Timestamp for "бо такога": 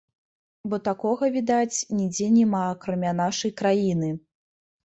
0.71-1.29